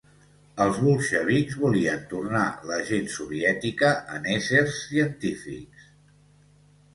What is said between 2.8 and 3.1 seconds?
gent